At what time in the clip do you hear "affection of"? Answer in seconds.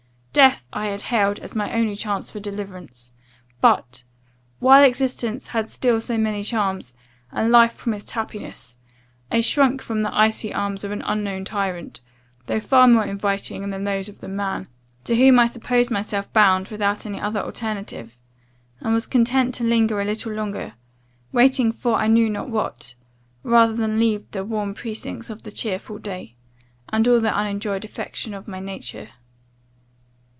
27.83-28.47